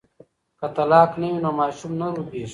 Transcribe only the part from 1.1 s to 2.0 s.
نه وي نو ماشوم